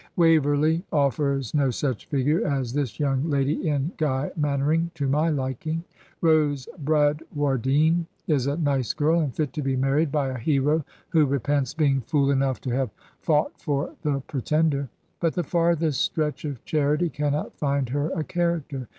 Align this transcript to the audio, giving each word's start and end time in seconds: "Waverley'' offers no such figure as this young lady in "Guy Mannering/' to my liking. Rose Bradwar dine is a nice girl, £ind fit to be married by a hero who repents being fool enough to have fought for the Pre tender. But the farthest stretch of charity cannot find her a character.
"Waverley'' 0.15 0.83
offers 1.05 1.53
no 1.53 1.69
such 1.69 2.07
figure 2.07 2.43
as 2.43 2.73
this 2.73 2.99
young 2.99 3.29
lady 3.29 3.69
in 3.69 3.91
"Guy 3.97 4.31
Mannering/' 4.35 4.91
to 4.95 5.07
my 5.07 5.29
liking. 5.29 5.83
Rose 6.21 6.67
Bradwar 6.83 7.61
dine 7.61 8.07
is 8.25 8.47
a 8.47 8.57
nice 8.57 8.93
girl, 8.95 9.21
£ind 9.21 9.35
fit 9.35 9.53
to 9.53 9.61
be 9.61 9.75
married 9.75 10.11
by 10.11 10.29
a 10.29 10.39
hero 10.39 10.83
who 11.09 11.27
repents 11.27 11.75
being 11.75 12.01
fool 12.01 12.31
enough 12.31 12.59
to 12.61 12.71
have 12.71 12.89
fought 13.19 13.61
for 13.61 13.91
the 14.01 14.21
Pre 14.21 14.41
tender. 14.41 14.89
But 15.19 15.35
the 15.35 15.43
farthest 15.43 16.01
stretch 16.01 16.45
of 16.45 16.65
charity 16.65 17.09
cannot 17.09 17.55
find 17.59 17.89
her 17.89 18.09
a 18.09 18.23
character. 18.23 18.87